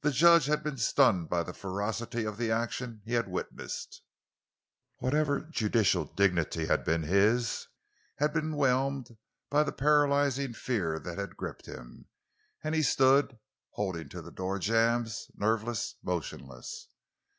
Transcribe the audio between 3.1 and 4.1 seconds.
had witnessed.